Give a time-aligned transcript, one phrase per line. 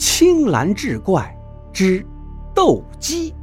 [0.00, 1.38] 青蓝志怪
[1.74, 2.02] 之
[2.54, 3.34] 斗鸡。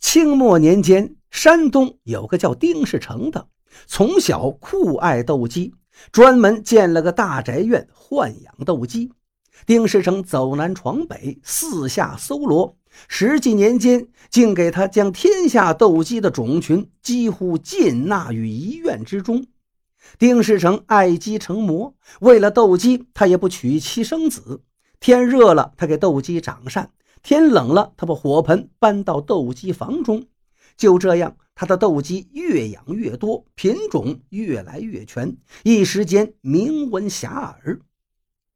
[0.00, 3.46] 清末年间，山东有个叫丁世成的，
[3.86, 5.72] 从小酷爱斗鸡，
[6.10, 9.12] 专门建了个大宅院豢养斗鸡。
[9.64, 12.76] 丁世成走南闯北，四下搜罗。
[13.08, 19.46] 十几年间，竟给他将天下斗鸡的种群几乎尽纳于一院之中。
[20.18, 24.62] 丁世成爱鸡成魔，为了斗鸡，他也不娶妻生子。
[25.00, 26.86] 天热了，他给斗鸡长扇；
[27.22, 30.26] 天冷了，他把火盆搬到斗鸡房中。
[30.76, 37.80] 就这样，他的斗鸡越养越多，品种越来越全，一时间名闻遐迩。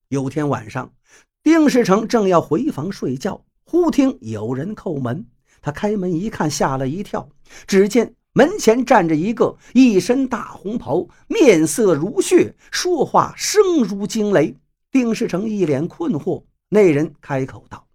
[0.09, 0.93] 有天晚上，
[1.43, 3.45] 丁世成正要回房睡觉。
[3.71, 5.25] 忽听有人叩门，
[5.63, 7.29] 他开门一看，吓了一跳。
[7.69, 14.57] 只见门前站着一个一身大红袍、面色如血、说话声如惊雷。
[14.91, 16.43] 丁世成一脸困惑。
[16.69, 17.87] 那人开口道：“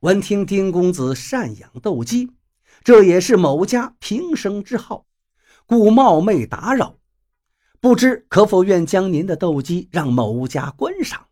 [0.00, 2.30] 闻听丁公子善养斗鸡，
[2.82, 5.04] 这也是某家平生之好，
[5.66, 6.94] 故冒昧打扰，
[7.82, 11.26] 不知可否愿将您的斗鸡让某家观赏？”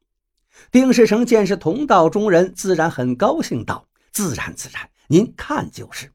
[0.70, 6.12] 丁世成见是同道中人，自然很高兴，道：“自然自然，您看就是。”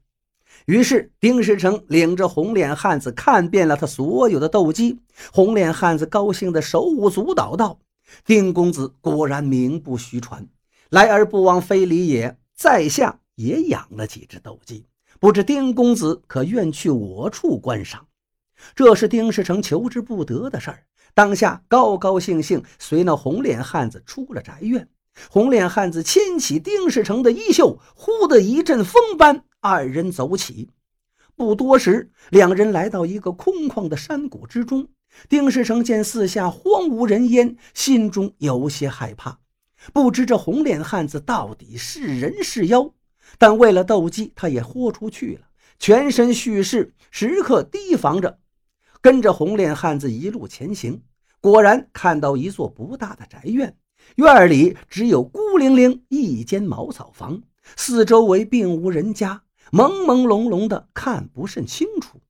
[0.66, 4.98] 于是丁世成领着红脸汉子看遍了他所有的斗鸡。
[5.32, 7.78] 红脸汉子高兴的手舞足蹈，道
[8.24, 10.46] ：“丁公子果然名不虚传，
[10.90, 12.36] 来而不往非礼也。
[12.54, 14.86] 在下也养了几只斗鸡，
[15.20, 18.06] 不知丁公子可愿去我处观赏？”
[18.74, 20.82] 这是丁世成求之不得的事儿。
[21.16, 24.86] 当下高高兴兴随那红脸汉子出了宅院，
[25.30, 30.68] 红脸汉子牵起丁世成的衣袖，忽的一阵风般，二人走起。
[31.34, 34.88] 不多时，两人来到一个空旷的山谷之中。
[35.26, 39.38] 丁世成见四下荒无人烟，心中有些害怕，
[39.94, 42.92] 不知这红脸汉子到底是人是妖。
[43.38, 45.46] 但为了斗鸡，他也豁出去了，
[45.78, 48.38] 全身蓄势，时刻提防着。
[49.06, 51.00] 跟着红脸汉子一路前行，
[51.40, 53.76] 果然看到一座不大的宅院，
[54.16, 57.40] 院里只有孤零零一间茅草房，
[57.76, 62.20] 四周围并无人家，朦朦胧胧的看不甚清楚。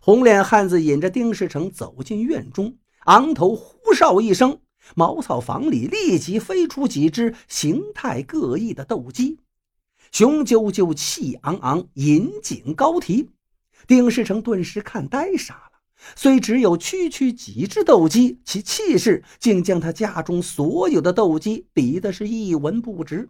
[0.00, 2.76] 红脸汉子引着丁世成走进院中，
[3.06, 4.60] 昂头呼哨一声，
[4.94, 9.40] 茅草房里立即飞出几只形态各异的斗鸡，
[10.12, 13.30] 雄赳赳，气昂昂，引颈高提。
[13.88, 15.69] 丁世成顿时看呆傻了。
[16.16, 23.28] 虽只有区区几只斗鸡，其气势竟将他家中所有的斗鸡比的是一文不值。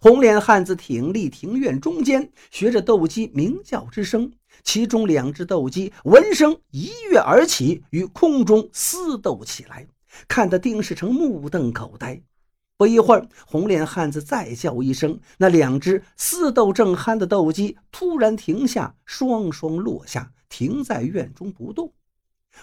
[0.00, 4.32] 红脸汉子挺立庭院中间，学着斗鸡鸣叫之声，
[4.64, 9.86] 其中两只斗鸡闻声一跃而起，与空中厮斗起来，
[10.26, 12.22] 看得丁世成目瞪口呆。
[12.76, 20.32] 不一会儿，红脸汉子再叫一声，那两只厮斗正酣的斗鸡突然停下，双双落下。
[20.48, 21.94] 停在院中不动，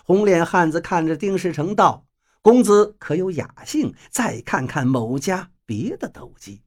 [0.06, 2.06] 红脸汉子看着丁世成道
[2.44, 3.96] ：“公子可有雅兴？
[4.12, 6.62] 再看看某家别的斗鸡。”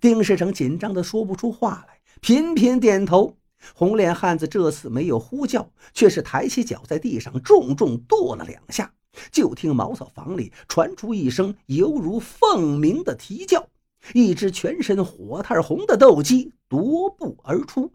[0.00, 3.36] 丁世成紧张的说不出话来，频频点头。
[3.74, 8.92] 红脸汉子这次没有呼叫，却是抬起脚在地上重重跺了两下。
[9.30, 13.68] 就听茅草房里传出一声犹如凤鸣的啼叫，
[14.14, 17.92] 一只全身火炭红的斗鸡踱步而出。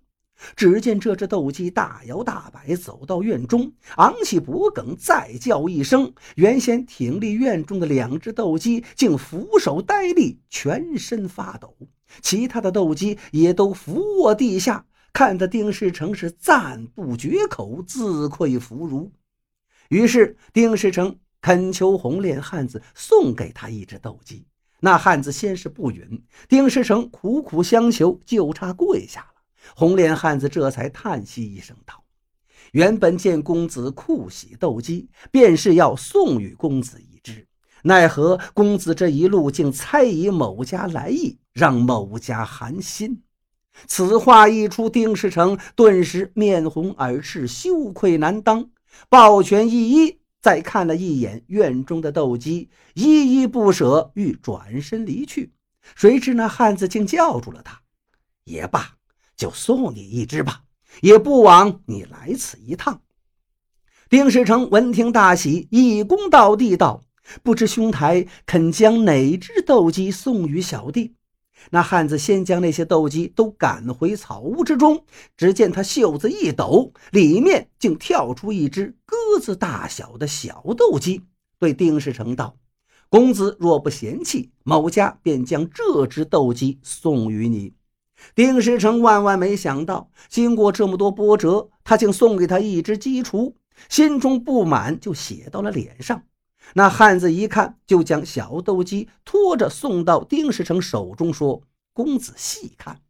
[0.57, 6.13] 只见这只斗鸡大摇大摆走到院中，昂起脖颈，再叫一声。
[6.35, 11.73] 原先挺立院中的两只斗鸡竟俯首呆立，全身发抖。
[12.21, 19.09] 其他的斗鸡也都伏卧地下，看得丁世成是赞不绝口，自愧弗如。
[19.89, 24.45] 于是丁世成恳求红脸汉子送给他一只斗鸡。
[24.81, 29.41] 那汉子先是不允，丁世成苦苦相求，就差跪下了。
[29.75, 32.03] 红脸汉子这才叹息一声道
[32.71, 37.47] ：“原本见公子酷喜斗鸡，便是要送与公子一只，
[37.83, 43.23] 奈何公子这一路竟猜疑某家来意，让某家寒心。”
[43.87, 48.69] 此话一出，丁世成顿时面红耳赤，羞愧难当，
[49.09, 55.53] 抱拳一一，再看了一眼院中的斗鸡，依依不舍，欲转身离去。
[55.95, 57.81] 谁知那汉子竟叫住了他
[58.45, 58.91] ：“也罢。”
[59.37, 60.63] 就送你一只吧，
[61.01, 63.01] 也不枉你来此一趟。
[64.07, 67.03] 丁世成闻听大喜，一躬到地道
[67.43, 71.15] ：“不知兄台肯将哪只斗鸡送与小弟？”
[71.71, 75.03] 那汉子先将那些斗鸡都赶回草屋之中，
[75.35, 81.23] 只见他袖子一抖，里面竟跳出一只鸽子大小的小斗鸡，
[81.57, 82.57] 对丁世成道
[83.09, 87.73] ：“公子若不嫌弃，某家便将这只斗鸡送与你。”
[88.33, 93.55] 丁世成万万没想到，经过这么多波折，他竟送给他一只鸡雏，
[93.89, 96.23] 心中不满就写到了脸上。
[96.73, 101.63] 那汉子一看，就将小斗鸡拖着送到丁世成手中，说
[101.93, 103.01] ：“公子细看。”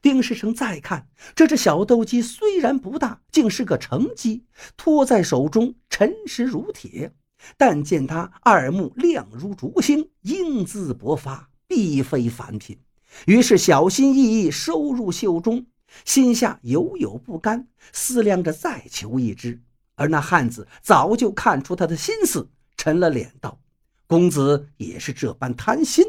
[0.00, 4.46] 丁世成再看这只小斗鸡，虽然不大，竟是个成鸡，
[4.78, 7.12] 托在手中沉实如铁。
[7.58, 12.78] 但见他二目亮如烛星，英姿勃发，必非凡品。
[13.26, 15.66] 于是小心翼翼收入袖中，
[16.06, 19.62] 心下犹有不甘，思量着再求一只。
[19.96, 22.48] 而那汉子早就看出他的心思。
[22.84, 23.58] 沉了脸道
[24.06, 26.04] ：“公子也是这般贪心，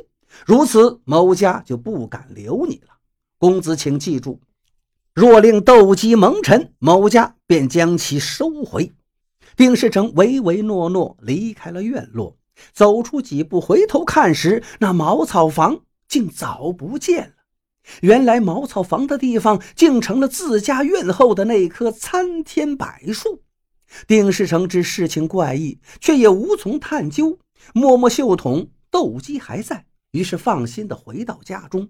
[0.45, 2.89] 如此某家就不敢留你了。
[3.37, 4.41] 公子请记住，
[5.13, 8.93] 若令斗鸡蒙尘，某家便将其收回。”
[9.55, 12.35] 丁世成唯唯诺诺离开了院落，
[12.73, 15.79] 走出几步，回头看时，那茅草房
[16.09, 17.33] 竟早不见了。
[18.01, 23.43] 原来茅草房的地方，竟成了自家院后的那棵参天柏树。
[24.07, 27.39] 丁世成知事情怪异，却也无从探究。
[27.73, 31.89] 摸摸袖筒，斗鸡还在，于是放心地回到家中。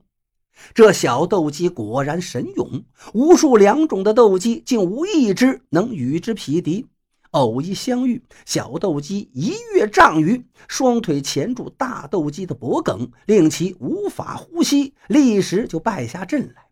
[0.73, 6.85] 这小斗鸡果然神勇，无数两种的斗鸡，竟无一只能与之匹敌。
[7.31, 16.67] 偶一相遇，小斗鸡一跃丈余，双腿钳住大斗鸡的脖颈，令其无法呼吸，立时就败下阵来。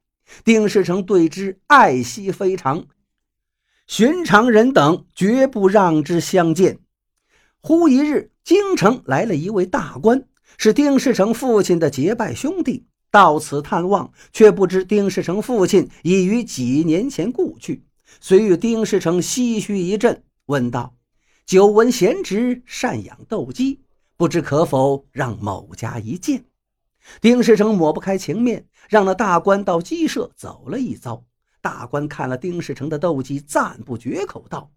[0.46, 2.86] 丁世成对之爱惜非常。
[3.86, 6.80] 寻常人等绝不让之相见。
[7.60, 10.26] 忽一日，京城来了一位大官，
[10.58, 17.86] 是丁世成父亲的结拜兄弟，到此探望，却不知丁世成父亲已于几年前故去。
[18.22, 20.96] 遂与丁世成唏嘘一阵，问道
[21.46, 23.82] ：“久闻贤侄善养斗鸡，
[24.16, 26.46] 不知可否让某家一见？”
[27.20, 31.26] 丁世成抹不开情面，让那大官到鸡舍走了一遭。
[31.64, 34.70] 大官看了丁世成的斗鸡，赞不绝口，道：“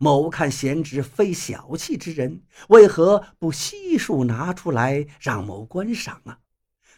[0.00, 6.38] 某看贤侄非小气之人，为何不悉数拿出来让某观赏啊？”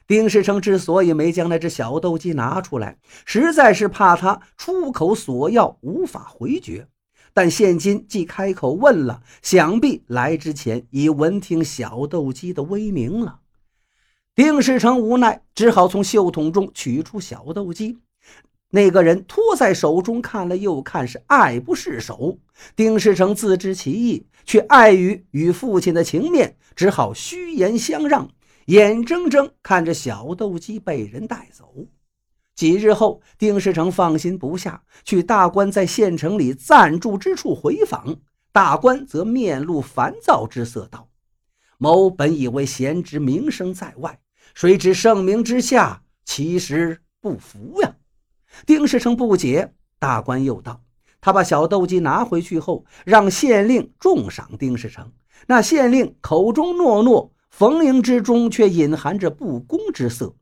[0.09, 2.97] 丁世成之所以没将那只小斗鸡拿出来，
[3.27, 6.89] 实在是怕他出口索要无法回绝。
[7.35, 13.41] 但现今既开口问了，想必来之前已闻听小斗鸡的威名了。
[14.35, 17.99] 丁世成无奈，只好从袖筒中取出小斗鸡。
[18.75, 22.41] 那个人托在手中看了又看，是爱不释手。
[22.75, 28.29] 丁世成自知其意，却碍于与父亲的情面，只好虚言相让，
[28.67, 31.73] 眼睁睁看着小斗鸡被人带走。
[32.57, 38.17] 几日后，丁世成放心不下，去大官在县城里暂住之处回访。
[38.51, 41.09] 大官则面露烦躁之色，道
[41.79, 44.19] ：“某本以为贤侄名声在外，
[44.53, 47.95] 谁知盛名之下，其实不服呀。”
[48.67, 50.83] 丁世成不解，大官又道
[51.21, 55.13] ：“他把小斗鸡拿回去后，让县令重赏丁世成。
[55.47, 60.35] 那县令口中诺诺，逢迎之中却隐含着不公之色。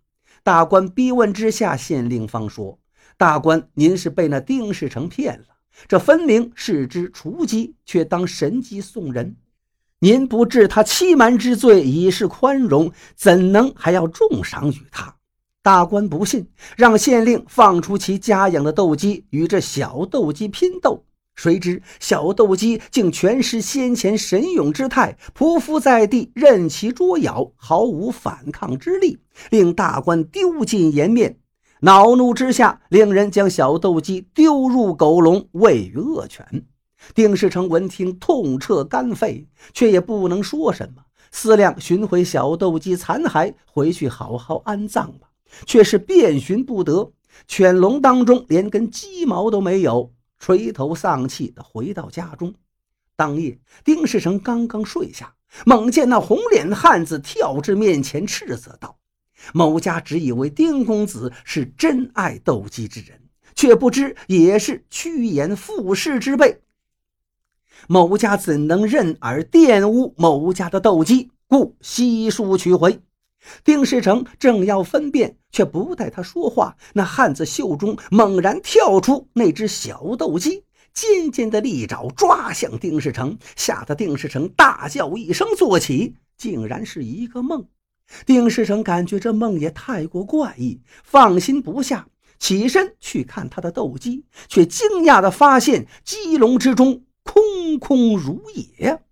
[0.43, 2.79] 大官逼问之下，县令方说
[3.17, 5.47] ：‘大官，您是被那丁世成骗了。
[5.88, 9.37] 这分明是只雏鸡，却当神鸡送人。
[10.01, 15.15] 您不治他欺瞒之罪，以示宽容，怎能还要重赏于他？’”
[15.63, 21.05] 大官不信，让县令放出其家养的斗鸡与这小斗鸡拼斗。
[21.37, 31.39] 谁知小斗鸡竟全失先前神勇之态，匍匐在地，任其捉咬，毫无反抗之力，令大官丢尽颜面。
[31.81, 36.67] 恼怒之下，令人将小斗鸡丢入狗笼，喂于恶犬。
[37.15, 45.31] 丁世成闻听，痛彻肝肺，却也不能说什么，思量寻回小斗鸡残骸，回去好好安葬吧。
[45.67, 47.13] 却是遍寻不得，
[47.47, 52.55] 犬笼当中连根鸡毛都没有，垂头丧气地回到家中。
[53.15, 58.99] 当夜，丁世成刚刚睡下，猛见那红脸汉子跳至面前，斥责道
[59.55, 63.21] ：“某家只以为丁公子是真爱斗鸡之人，
[63.55, 66.63] 却不知也是趋炎附势之辈。
[67.87, 71.31] 某家怎能任尔玷污某家的斗鸡？
[71.47, 73.01] 故悉数取回。”
[73.65, 87.67] 丁世成正要分辨，却不待他说话，那汉子袖中猛然跳出那只小斗鸡，尖尖的利爪抓向丁世成，吓得丁世成大叫一声，坐起，竟然是一个梦。
[88.27, 92.06] 丁世成感觉这梦也太过怪异，放心不下，
[92.39, 99.03] 起身去看他的斗鸡，却惊讶地发现鸡笼之中空空如也。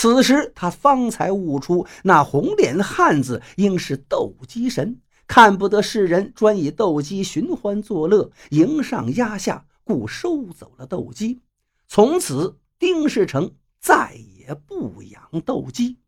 [0.00, 11.42] 此时他方才悟出，那红脸汉子应是斗鸡神，看不得世人专以斗鸡寻欢作乐，迎上压下，故收走了斗鸡。
[11.86, 15.98] 从此，丁世成再也不养斗鸡。